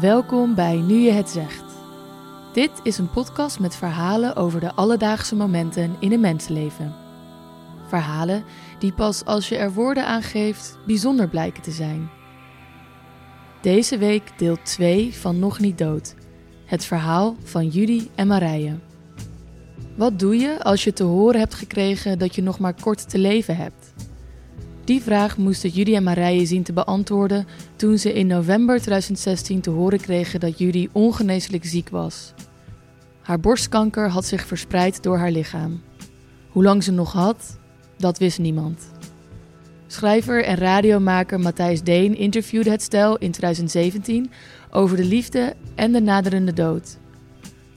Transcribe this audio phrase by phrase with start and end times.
[0.00, 1.64] Welkom bij Nu je het zegt.
[2.52, 6.94] Dit is een podcast met verhalen over de alledaagse momenten in een mensenleven.
[7.88, 8.44] Verhalen
[8.78, 12.10] die pas als je er woorden aan geeft bijzonder blijken te zijn.
[13.62, 16.14] Deze week deel 2 van Nog niet dood.
[16.64, 18.78] Het verhaal van Judy en Marije.
[19.96, 23.18] Wat doe je als je te horen hebt gekregen dat je nog maar kort te
[23.18, 23.92] leven hebt?
[24.84, 29.70] Die vraag moesten Judy en Marije zien te beantwoorden toen ze in november 2016 te
[29.70, 32.32] horen kregen dat Judy ongeneeslijk ziek was.
[33.22, 35.82] Haar borstkanker had zich verspreid door haar lichaam.
[36.48, 37.58] Hoe lang ze nog had,
[37.96, 38.90] dat wist niemand.
[39.86, 44.30] Schrijver en radiomaker Matthijs Deen interviewde het stel in 2017
[44.70, 46.98] over de liefde en de naderende dood.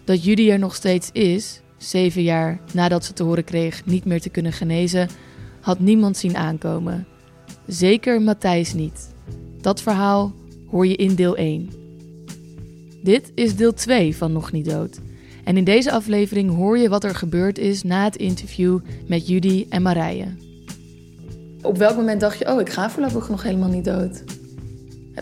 [0.04, 4.22] Dat Judy er nog steeds is, zeven jaar nadat ze te horen kreeg niet meer
[4.22, 5.10] te kunnen genezen,
[5.64, 7.08] had niemand zien aankomen.
[7.68, 9.14] Zeker Matthijs niet.
[9.62, 10.34] Dat verhaal
[10.68, 11.70] hoor je in deel 1.
[13.04, 15.00] Dit is deel 2 van Nog niet dood.
[15.44, 19.66] En in deze aflevering hoor je wat er gebeurd is na het interview met Judy
[19.70, 20.28] en Marije.
[21.62, 24.24] Op welk moment dacht je, oh, ik ga voorlopig nog helemaal niet dood?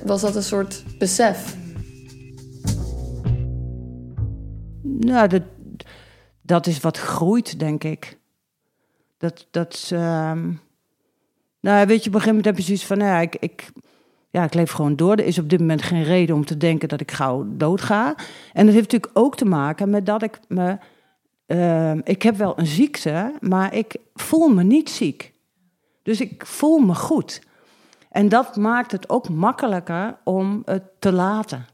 [0.05, 1.57] Was dat een soort besef?
[4.83, 5.43] Nou, dat,
[6.41, 8.19] dat is wat groeit, denk ik.
[9.21, 10.51] Dat, dat, ehm,
[11.59, 13.71] nou, weet je, op een gegeven moment heb je zoiets van, nou ja, ik, ik,
[14.29, 15.11] ja, ik leef gewoon door.
[15.11, 18.15] Er is op dit moment geen reden om te denken dat ik gauw doodga.
[18.53, 20.77] En dat heeft natuurlijk ook te maken met dat ik me,
[21.45, 25.33] ehm, ik heb wel een ziekte, maar ik voel me niet ziek.
[26.03, 27.41] Dus ik voel me goed.
[28.09, 31.65] En dat maakt het ook makkelijker om het te laten.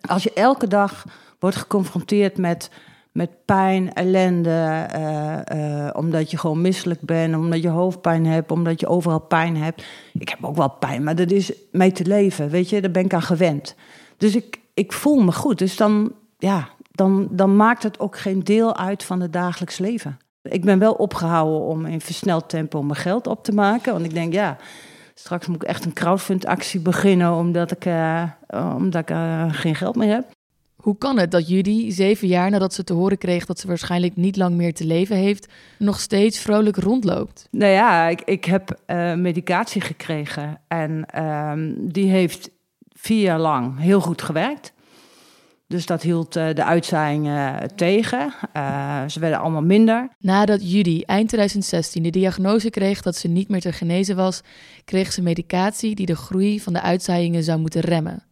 [0.00, 1.04] Als je elke dag
[1.38, 2.70] wordt geconfronteerd met
[3.12, 8.80] met pijn, ellende, uh, uh, omdat je gewoon misselijk bent, omdat je hoofdpijn hebt, omdat
[8.80, 9.84] je overal pijn hebt.
[10.12, 13.04] Ik heb ook wel pijn, maar dat is mee te leven, weet je, daar ben
[13.04, 13.74] ik aan gewend.
[14.16, 15.58] Dus ik, ik voel me goed.
[15.58, 20.18] Dus dan, ja, dan, dan maakt het ook geen deel uit van het dagelijks leven.
[20.42, 24.14] Ik ben wel opgehouden om in versneld tempo mijn geld op te maken, want ik
[24.14, 24.56] denk, ja,
[25.14, 28.22] straks moet ik echt een crowdfund-actie beginnen omdat ik, uh,
[28.76, 29.16] omdat ik
[29.50, 30.38] geen geld meer heb.
[30.80, 34.16] Hoe kan het dat Judy, zeven jaar nadat ze te horen kreeg dat ze waarschijnlijk
[34.16, 37.48] niet lang meer te leven heeft, nog steeds vrolijk rondloopt?
[37.50, 42.50] Nou ja, ik, ik heb uh, medicatie gekregen en uh, die heeft
[42.88, 44.72] vier jaar lang heel goed gewerkt.
[45.66, 48.32] Dus dat hield uh, de uitzaaiingen tegen.
[48.56, 50.08] Uh, ze werden allemaal minder.
[50.18, 54.40] Nadat Judy eind 2016 de diagnose kreeg dat ze niet meer te genezen was,
[54.84, 58.24] kreeg ze medicatie die de groei van de uitzaaiingen zou moeten remmen.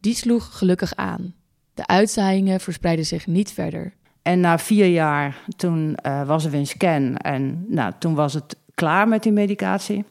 [0.00, 1.34] Die sloeg gelukkig aan.
[1.74, 3.94] De uitzaaiingen verspreidden zich niet verder.
[4.22, 8.34] En na vier jaar, toen uh, was er weer een scan en nou, toen was
[8.34, 10.04] het klaar met die medicatie.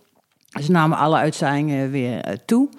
[0.61, 2.69] Ze namen alle uitzaaiingen weer uh, toe.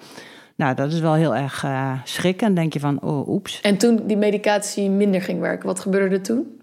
[0.55, 2.53] Nou, dat is wel heel erg uh, schrikken.
[2.53, 3.61] denk je van, oh, oeps.
[3.61, 6.61] En toen die medicatie minder ging werken, wat gebeurde er toen?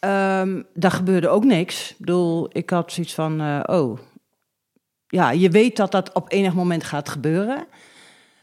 [0.00, 1.90] Um, daar gebeurde ook niks.
[1.90, 3.98] Ik bedoel, ik had zoiets van, oh...
[5.06, 7.66] Ja, je weet dat dat op enig moment gaat gebeuren.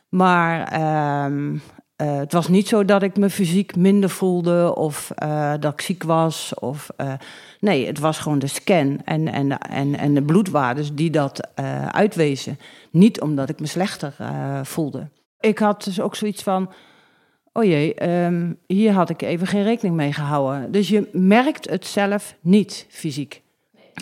[0.10, 0.82] Maar
[1.26, 1.62] um,
[2.02, 5.82] uh, het was niet zo dat ik me fysiek minder voelde of uh, dat ik
[5.82, 6.54] ziek was.
[6.60, 7.14] Of, uh,
[7.60, 11.48] nee, het was gewoon de scan en, en, en, en de bloedwaardes die dat
[11.92, 12.60] uitwezen.
[12.92, 14.14] Niet omdat ik me slechter
[14.64, 15.08] voelde.
[15.40, 16.72] Ik had dus ook zoiets van:
[17.54, 20.72] oh jee, um, hier had ik even geen rekening mee gehouden.
[20.72, 23.42] Dus je merkt het zelf niet fysiek.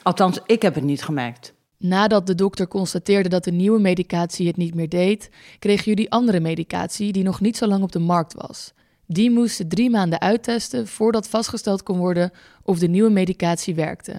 [0.04, 1.54] Althans, ik heb het niet gemerkt.
[1.78, 5.30] Nadat de dokter constateerde dat de nieuwe medicatie het niet meer deed,
[5.60, 8.74] kreeg jullie andere medicatie die nog niet zo lang op de markt was.
[9.06, 12.32] Die moesten drie maanden uittesten voordat vastgesteld kon worden
[12.64, 14.18] of de nieuwe medicatie werkte.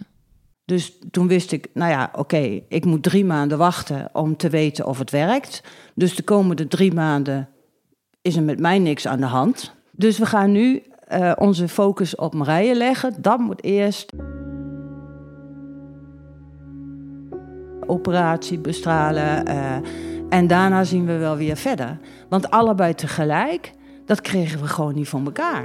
[0.65, 4.87] Dus toen wist ik, nou ja, oké, ik moet drie maanden wachten om te weten
[4.87, 5.63] of het werkt.
[5.95, 7.49] Dus de komende drie maanden
[8.23, 9.73] is er met mij niks aan de hand.
[9.91, 10.83] Dus we gaan nu
[11.13, 13.15] uh, onze focus op Marije leggen.
[13.23, 14.13] Dat moet eerst.
[17.89, 19.49] Operatie bestralen.
[19.49, 19.77] Uh,
[20.29, 21.99] en daarna zien we wel weer verder.
[22.29, 23.73] Want allebei tegelijk,
[24.05, 25.65] dat kregen we gewoon niet van elkaar.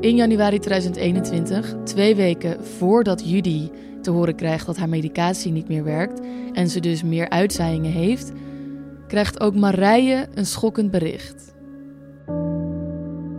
[0.00, 3.70] In januari 2021, twee weken voordat Judy
[4.02, 6.20] te horen krijgt dat haar medicatie niet meer werkt
[6.52, 8.32] en ze dus meer uitzaaiingen heeft,
[9.06, 11.53] krijgt ook Marije een schokkend bericht.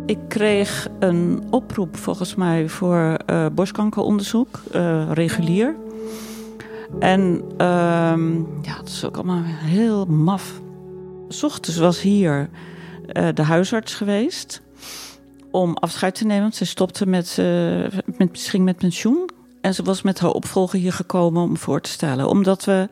[0.05, 5.75] Ik kreeg een oproep volgens mij voor uh, borstkankeronderzoek, uh, regulier.
[6.99, 8.17] En uh,
[8.61, 10.61] ja, dat is ook allemaal heel maf.
[11.27, 12.49] S ochtends was hier
[13.13, 14.61] uh, de huisarts geweest
[15.51, 16.53] om afscheid te nemen.
[16.53, 17.41] Ze stopte met,
[18.17, 19.29] met, ging met pensioen.
[19.61, 22.27] En ze was met haar opvolger hier gekomen om voor te stellen.
[22.27, 22.89] Omdat we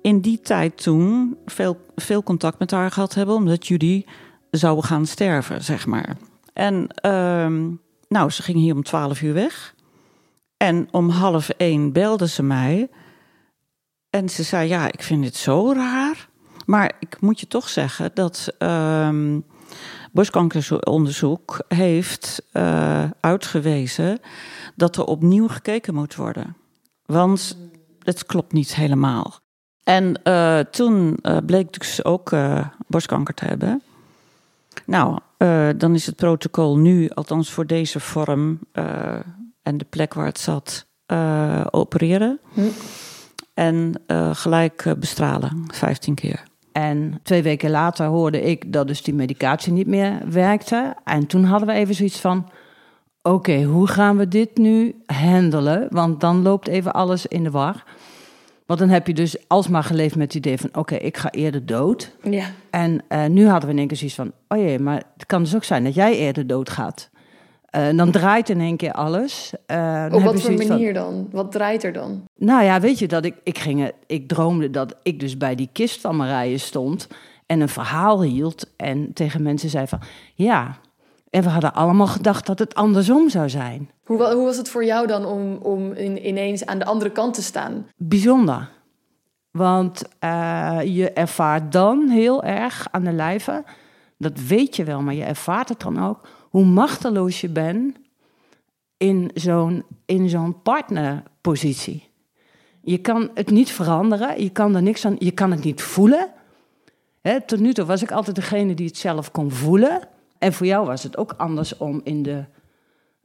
[0.00, 3.34] in die tijd toen veel, veel contact met haar gehad hebben.
[3.34, 4.04] Omdat Judy
[4.50, 6.16] zou gaan sterven, zeg maar.
[6.52, 7.70] En ehm,
[8.08, 9.74] nou, ze ging hier om twaalf uur weg.
[10.56, 12.88] En om half één belde ze mij.
[14.10, 16.28] En ze zei: Ja, ik vind dit zo raar.
[16.66, 19.36] Maar ik moet je toch zeggen dat uh,
[20.12, 24.20] borstkankeronderzoek heeft uh, uitgewezen
[24.76, 26.56] dat er opnieuw gekeken moet worden.
[27.06, 27.56] Want
[27.98, 29.34] het klopt niet helemaal.
[29.84, 32.30] En uh, toen uh, bleek dus ook
[32.86, 33.82] borstkanker te hebben.
[34.86, 35.18] Nou,
[35.76, 38.58] dan is het protocol nu, althans voor deze vorm
[39.62, 40.86] en de plek waar het zat,
[41.70, 42.40] opereren.
[42.52, 42.60] Hm.
[43.54, 44.02] En
[44.32, 46.42] gelijk bestralen, 15 keer.
[46.72, 50.94] En twee weken later hoorde ik dat dus die medicatie niet meer werkte.
[51.04, 52.48] En toen hadden we even zoiets van:
[53.22, 55.86] oké, hoe gaan we dit nu handelen?
[55.90, 57.84] Want dan loopt even alles in de war.
[58.72, 61.66] Want dan heb je dus alsmaar geleefd met het idee van: oké, ik ga eerder
[61.66, 62.16] dood.
[62.22, 62.46] Ja.
[62.70, 65.42] En uh, nu hadden we in één keer zoiets van: oh jee, maar het kan
[65.42, 67.10] dus ook zijn dat jij eerder dood gaat.
[67.76, 69.52] Uh, dan draait in één keer alles.
[69.66, 71.28] Uh, Op wat voor manier dan?
[71.30, 72.22] Wat draait er dan?
[72.38, 75.68] Nou ja, weet je dat ik, ik, ging, ik droomde dat ik dus bij die
[75.72, 77.08] kist van Marije stond
[77.46, 80.00] en een verhaal hield en tegen mensen zei van
[80.34, 80.76] ja.
[81.32, 83.90] En we hadden allemaal gedacht dat het andersom zou zijn.
[84.04, 87.34] Hoe, hoe was het voor jou dan om, om in, ineens aan de andere kant
[87.34, 87.86] te staan?
[87.96, 88.70] Bijzonder.
[89.50, 93.64] Want uh, je ervaart dan heel erg aan de lijve,
[94.18, 97.96] dat weet je wel, maar je ervaart het dan ook hoe machteloos je bent
[98.96, 102.08] in zo'n, in zo'n partnerpositie.
[102.82, 106.28] Je kan het niet veranderen, je kan er niks aan, je kan het niet voelen.
[107.46, 110.08] tot nu toe was ik altijd degene die het zelf kon voelen.
[110.42, 112.44] En voor jou was het ook anders om in de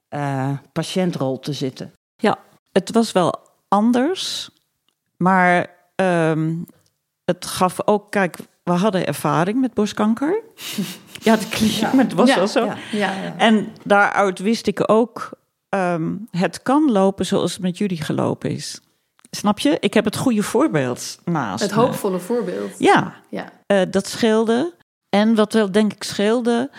[0.09, 1.93] uh, patiëntrol te zitten.
[2.15, 2.37] Ja,
[2.71, 4.49] het was wel anders,
[5.15, 6.65] maar um,
[7.25, 10.41] het gaf ook, kijk, we hadden ervaring met borstkanker.
[11.27, 12.65] ja, dat klinkt, maar het was wel zo.
[12.65, 15.29] Ja, ja, en daaruit wist ik ook,
[15.69, 18.81] um, het kan lopen zoals het met jullie gelopen is.
[19.31, 19.77] Snap je?
[19.79, 21.63] Ik heb het goede voorbeeld naast.
[21.63, 22.79] Het hoopvolle voorbeeld.
[22.79, 23.51] Ja, ja.
[23.67, 24.73] Uh, dat scheelde.
[25.09, 26.71] En wat wel denk ik scheelde,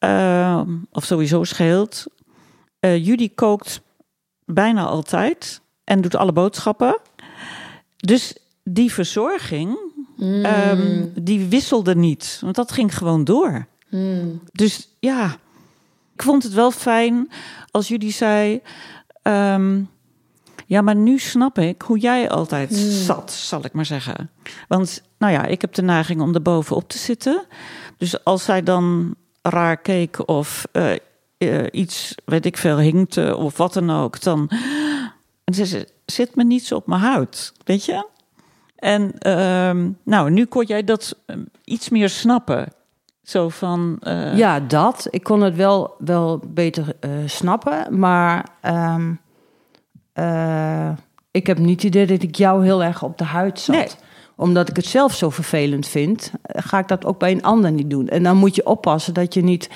[0.00, 2.04] uh, of sowieso scheelt,
[2.80, 3.80] uh, Judy kookt
[4.44, 6.98] bijna altijd en doet alle boodschappen.
[7.96, 9.78] Dus die verzorging,
[10.16, 10.44] mm.
[10.44, 12.38] um, die wisselde niet.
[12.40, 13.66] Want dat ging gewoon door.
[13.88, 14.42] Mm.
[14.52, 15.36] Dus ja,
[16.14, 17.30] ik vond het wel fijn
[17.70, 18.62] als jullie zei...
[19.22, 19.90] Um,
[20.72, 22.76] ja, maar nu snap ik hoe jij altijd mm.
[22.76, 24.30] zat, zal ik maar zeggen.
[24.68, 27.44] Want, nou ja, ik heb de neiging om er bovenop te zitten.
[27.96, 30.92] Dus als zij dan raar keek of uh,
[31.38, 34.50] uh, iets, weet ik veel, hinkte of wat dan ook, dan...
[35.52, 38.06] Ze zit me niet zo op mijn huid, weet je?
[38.76, 42.72] En uh, nou, nu kon jij dat ehm, iets meer snappen.
[43.22, 44.00] Zo van.
[44.02, 44.36] Uh...
[44.36, 45.06] Ja, dat.
[45.10, 46.96] Ik kon het wel, wel beter
[47.26, 47.98] snappen.
[47.98, 49.20] Maar um,
[50.14, 50.90] uh,
[51.30, 53.76] ik heb niet het idee dat ik jou heel erg op de huid zat.
[53.76, 53.88] Nee.
[54.36, 57.90] Omdat ik het zelf zo vervelend vind, ga ik dat ook bij een ander niet
[57.90, 58.08] doen.
[58.08, 59.70] En dan moet je oppassen dat je niet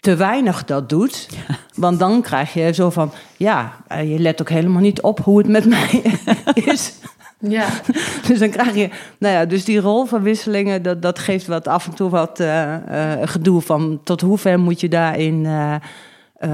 [0.00, 1.28] te weinig dat doet.
[1.30, 1.56] Ja.
[1.84, 5.48] Want dan krijg je zo van, ja, je let ook helemaal niet op hoe het
[5.48, 6.02] met mij
[6.72, 6.94] is.
[7.40, 7.66] Ja.
[8.26, 11.94] dus dan krijg je, nou ja, dus die rolverwisselingen, dat, dat geeft wat af en
[11.94, 15.74] toe wat uh, uh, gedoe van tot hoe ver moet je daarin uh,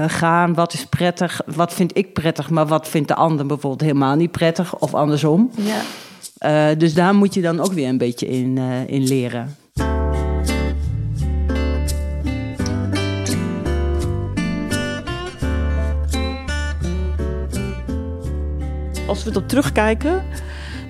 [0.07, 0.53] gaan?
[0.53, 1.41] Wat is prettig?
[1.45, 5.51] Wat vind ik prettig, maar wat vindt de ander bijvoorbeeld helemaal niet prettig of andersom?
[5.55, 6.75] Ja.
[6.75, 9.55] dus daar moet je dan ook weer een beetje in, in leren.
[19.07, 20.23] Als we erop terugkijken,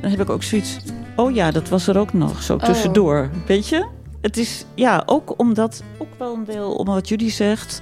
[0.01, 0.77] dan heb ik ook zoiets.
[1.15, 3.29] Oh ja, dat was er ook nog, zo tussendoor.
[3.33, 3.47] Oh.
[3.47, 3.85] Weet je?
[4.21, 7.81] Het is ja, ook omdat, ook wel een deel om wat jullie zegt.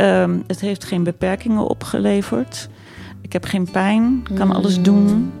[0.00, 2.68] Um, het heeft geen beperkingen opgeleverd.
[3.20, 4.84] Ik heb geen pijn, kan alles hmm.
[4.84, 5.32] doen.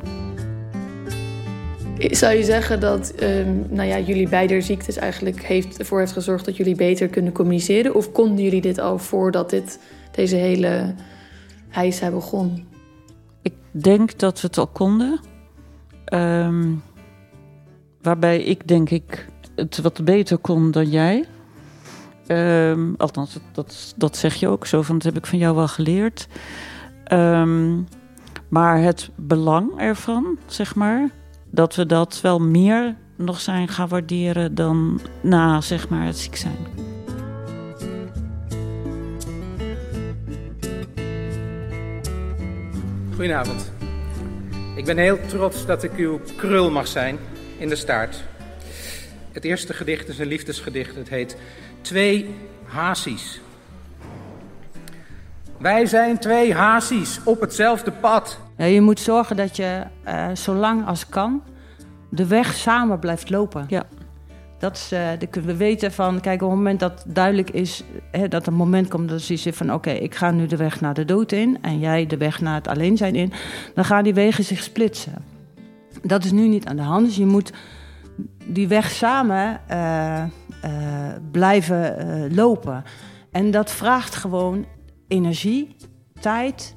[1.98, 6.44] Zou je zeggen dat um, nou ja, jullie beide ziektes eigenlijk heeft, ervoor heeft gezorgd
[6.44, 7.94] dat jullie beter kunnen communiceren?
[7.94, 10.94] Of konden jullie dit al voordat dit, deze hele
[11.68, 12.66] heisa begon?
[13.42, 15.20] Ik denk dat we het al konden.
[16.12, 16.82] Um,
[18.02, 21.24] waarbij ik denk ik het wat beter kon dan jij.
[22.28, 25.68] Ehm, althans, dat, dat, zeg je ook zo, van dat heb ik van jou wel
[25.68, 26.28] geleerd.
[27.04, 27.80] Ehm,
[28.48, 31.10] maar het belang ervan, zeg maar,
[31.50, 36.36] dat we dat wel meer nog zijn gaan waarderen dan na zeg maar, het ziek
[36.36, 36.56] zijn.
[43.14, 43.72] Goedenavond.
[44.76, 47.18] Ik ben heel trots dat ik uw krul mag zijn
[47.58, 48.24] in de staart.
[49.38, 50.94] Het eerste gedicht is een liefdesgedicht.
[50.94, 51.36] Het heet
[51.80, 53.40] Twee Hazies.
[55.58, 58.40] Wij zijn twee hazies op hetzelfde pad.
[58.56, 61.42] Ja, je moet zorgen dat je uh, zo lang als kan
[62.08, 63.64] de weg samen blijft lopen.
[63.68, 63.86] Ja.
[64.58, 68.28] Dat is, uh, de, we weten van, kijk, op het moment dat duidelijk is, hè,
[68.28, 70.94] dat een moment komt dat je zegt van, oké, ik ga nu de weg naar
[70.94, 73.32] de dood in en jij de weg naar het alleen zijn in,
[73.74, 75.14] dan gaan die wegen zich splitsen.
[76.02, 77.52] Dat is nu niet aan de hand, dus je moet
[78.46, 80.22] die weg samen uh,
[81.30, 82.84] blijven lopen.
[83.30, 84.66] En dat vraagt gewoon
[85.08, 85.76] energie,
[86.20, 86.76] tijd,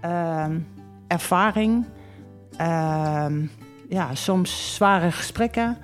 [0.00, 0.58] ehm,
[1.06, 1.86] ervaring,
[2.56, 3.46] ehm,
[3.88, 5.76] ja, soms zware gesprekken,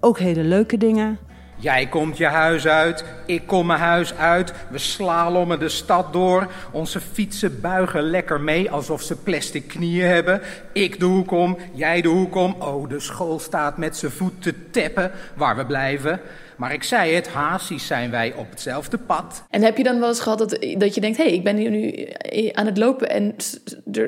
[0.00, 1.18] ook hele leuke dingen.
[1.56, 4.52] Jij komt je huis uit, ik kom mijn huis uit.
[4.70, 6.50] We slalommen de stad door.
[6.72, 10.40] Onze fietsen buigen lekker mee alsof ze plastic knieën hebben.
[10.72, 12.56] Ik de hoek om, jij de hoek om.
[12.58, 16.20] Oh, de school staat met zijn voet te teppen waar we blijven.
[16.56, 19.44] Maar ik zei het, hazies zijn wij op hetzelfde pad.
[19.50, 21.16] En heb je dan wel eens gehad dat, dat je denkt...
[21.16, 22.08] hé, hey, ik ben hier nu
[22.52, 23.34] aan het lopen en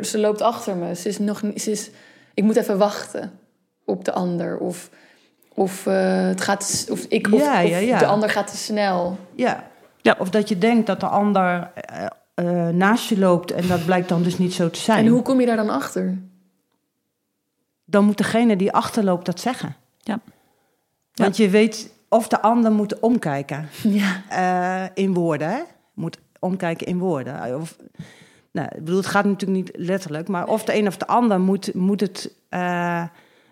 [0.02, 0.94] ze, loopt achter me.
[0.94, 1.90] Ze is nog, ze is,
[2.34, 3.32] ik moet even wachten
[3.84, 4.58] op de ander.
[4.58, 4.90] Of,
[5.56, 7.92] of, uh, het gaat, of, ik, of, ja, ja, ja.
[7.92, 9.18] of de ander gaat te snel.
[9.34, 9.70] Ja.
[10.00, 13.50] ja, of dat je denkt dat de ander uh, uh, naast je loopt...
[13.50, 15.04] en dat blijkt dan dus niet zo te zijn.
[15.04, 16.18] En hoe kom je daar dan achter?
[17.84, 19.76] Dan moet degene die achterloopt dat zeggen.
[19.98, 20.20] Ja.
[21.14, 23.68] Want je weet of de ander moet omkijken.
[23.82, 24.22] Ja.
[24.32, 25.60] Uh, in woorden, hè?
[25.94, 27.60] Moet omkijken in woorden.
[27.60, 27.76] Of,
[28.50, 31.40] nou, ik bedoel, het gaat natuurlijk niet letterlijk, maar of de een of de ander
[31.40, 33.04] moet, moet het uh,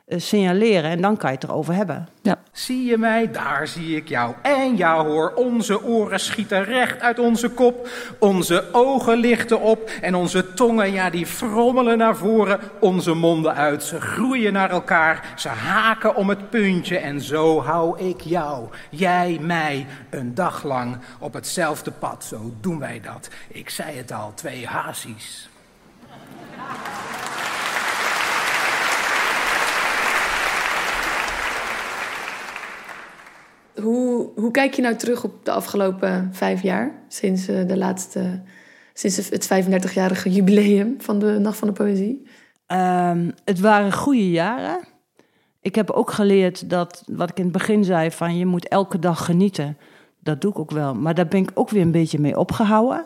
[0.07, 2.09] signaleren en dan kan je het erover hebben.
[2.23, 2.39] Ja.
[2.53, 3.31] Zie je mij?
[3.31, 4.35] Daar zie ik jou.
[4.43, 7.89] En jou hoor, onze oren schieten recht uit onze kop.
[8.19, 12.61] Onze ogen lichten op en onze tongen, ja, die frommelen naar voren.
[12.81, 15.33] Onze monden uit, ze groeien naar elkaar.
[15.37, 20.97] Ze haken om het puntje en zo hou ik jou, jij mij, een dag lang
[21.19, 22.25] op hetzelfde pad.
[22.25, 23.29] Zo doen wij dat.
[23.49, 25.49] Ik zei het al, twee hazies.
[33.83, 36.93] Hoe, hoe kijk je nou terug op de afgelopen vijf jaar?
[37.09, 38.43] Sinds, uh, de laatste,
[38.93, 42.29] sinds het 35-jarige jubileum van de Nacht van de Poëzie?
[42.67, 44.81] Um, het waren goede jaren.
[45.61, 48.99] Ik heb ook geleerd dat, wat ik in het begin zei, van je moet elke
[48.99, 49.77] dag genieten.
[50.21, 50.95] Dat doe ik ook wel.
[50.95, 53.05] Maar daar ben ik ook weer een beetje mee opgehouden.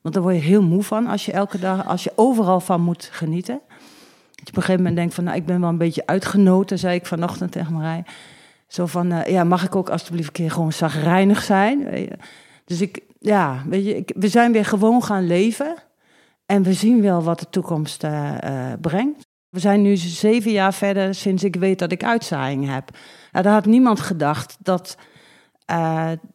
[0.00, 2.80] Want daar word je heel moe van als je elke dag, als je overal van
[2.80, 3.60] moet genieten.
[3.68, 6.78] Dat je op een gegeven moment denkt van, nou, ik ben wel een beetje uitgenoten,
[6.78, 8.04] zei ik vanochtend tegen Marij.
[8.70, 11.88] Zo van, uh, ja, mag ik ook alsjeblieft een keer gewoon zagrijnig zijn?
[12.64, 15.74] Dus ik, ja, weet je, ik, we zijn weer gewoon gaan leven.
[16.46, 19.26] En we zien wel wat de toekomst uh, uh, brengt.
[19.48, 22.90] We zijn nu zeven jaar verder sinds ik weet dat ik uitzaaiing heb.
[23.32, 24.96] Uh, daar had niemand gedacht dat,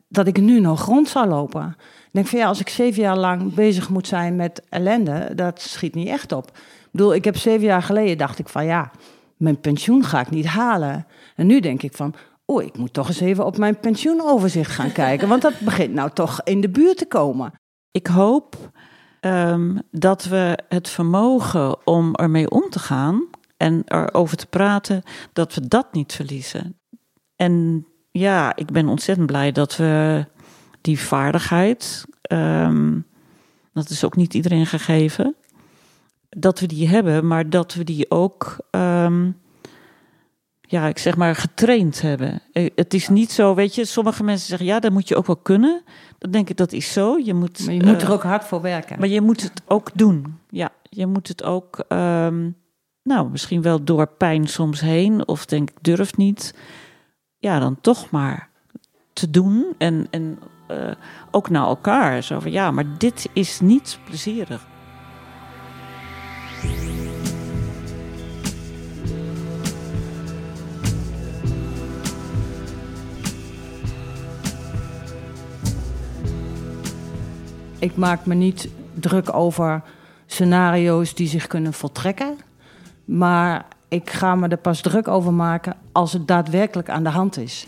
[0.07, 1.75] dat ik nu nog rond zou lopen.
[1.77, 5.61] Ik denk van ja, als ik zeven jaar lang bezig moet zijn met ellende, dat
[5.61, 6.47] schiet niet echt op.
[6.57, 8.91] Ik bedoel, ik heb zeven jaar geleden dacht ik van ja,
[9.37, 11.07] mijn pensioen ga ik niet halen.
[11.35, 12.13] En nu denk ik van,
[12.45, 15.27] oh, ik moet toch eens even op mijn pensioenoverzicht gaan kijken.
[15.27, 17.53] Want dat begint nou toch in de buurt te komen.
[17.91, 18.71] Ik hoop
[19.21, 23.27] um, dat we het vermogen om ermee om te gaan
[23.57, 26.79] en erover te praten, dat we dat niet verliezen.
[27.35, 30.25] En ja, ik ben ontzettend blij dat we
[30.81, 33.05] die vaardigheid, um,
[33.73, 35.35] dat is ook niet iedereen gegeven,
[36.37, 39.37] dat we die hebben, maar dat we die ook, um,
[40.61, 42.41] ja, ik zeg maar, getraind hebben.
[42.75, 45.35] Het is niet zo, weet je, sommige mensen zeggen, ja, dat moet je ook wel
[45.35, 45.81] kunnen.
[46.17, 47.17] Dan denk ik, dat is zo.
[47.17, 48.99] Je moet, maar je moet uh, er ook hard voor werken.
[48.99, 50.39] Maar je moet het ook doen.
[50.49, 52.55] Ja, je moet het ook, um,
[53.03, 56.55] nou, misschien wel door pijn soms heen, of denk ik, durf niet.
[57.37, 58.49] Ja, dan toch maar
[59.13, 60.39] te doen en, en
[60.71, 60.91] uh,
[61.31, 62.23] ook naar elkaar.
[62.23, 64.67] Zo van, ja, maar dit is niet plezierig.
[77.79, 79.81] Ik maak me niet druk over
[80.25, 82.37] scenario's die zich kunnen voltrekken.
[83.05, 87.37] Maar ik ga me er pas druk over maken als het daadwerkelijk aan de hand
[87.37, 87.67] is.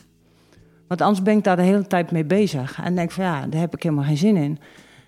[0.88, 2.82] Want anders ben ik daar de hele tijd mee bezig.
[2.84, 4.60] En denk van ja, daar heb ik helemaal geen zin in.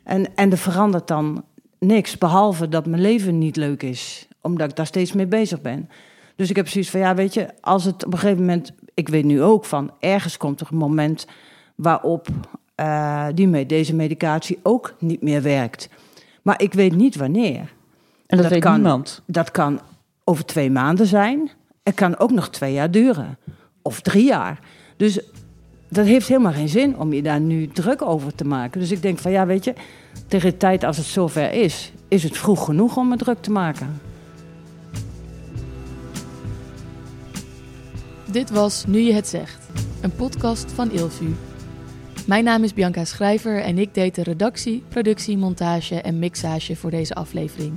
[0.03, 1.43] En, en er verandert dan
[1.80, 4.28] niks, behalve dat mijn leven niet leuk is.
[4.42, 5.90] Omdat ik daar steeds mee bezig ben.
[6.36, 8.72] Dus ik heb zoiets van ja, weet je, als het op een gegeven moment...
[8.94, 11.28] Ik weet nu ook van, ergens komt er een moment
[11.76, 12.28] waarop
[12.80, 15.90] uh, die met deze medicatie ook niet meer werkt.
[16.42, 17.60] Maar ik weet niet wanneer.
[17.60, 18.74] En dat, Dat weet kan.
[18.74, 19.22] niemand.
[19.26, 19.80] Dat kan
[20.24, 21.50] over twee maanden zijn.
[21.84, 23.38] Het kan ook nog twee jaar duren.
[23.82, 24.60] Of drie jaar.
[24.98, 25.20] Dus
[25.89, 28.79] dat heeft helemaal geen zin om je daar nu druk over te maken.
[28.79, 29.74] Dus ik denk van ja, weet je,
[30.27, 33.51] tegen de tijd als het zover is, is het vroeg genoeg om me druk te
[33.51, 34.01] maken.
[38.31, 39.67] Dit was Nu je het zegt,
[40.01, 41.36] een podcast van Ilvu.
[42.25, 46.91] Mijn naam is Bianca Schrijver en ik deed de redactie, productie, montage en mixage voor
[46.91, 47.74] deze aflevering.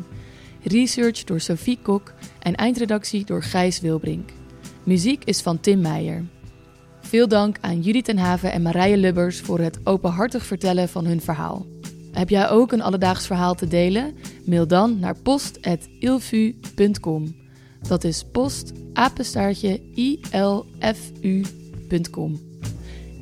[0.62, 4.31] Research door Sophie Kok en eindredactie door Gijs Wilbrink.
[4.85, 6.25] Muziek is van Tim Meijer.
[7.12, 11.21] Veel dank aan Judith ten Haven en Marije Lubbers voor het openhartig vertellen van hun
[11.21, 11.66] verhaal.
[12.12, 14.14] Heb jij ook een alledaags verhaal te delen?
[14.47, 17.37] Mail dan naar post.ilfu.com.
[17.88, 19.81] Dat is post apenstaartje
[20.81, 22.40] ilfu.com.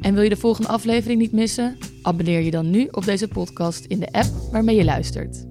[0.00, 1.78] En wil je de volgende aflevering niet missen?
[2.02, 5.50] Abonneer je dan nu op deze podcast in de app waarmee je luistert.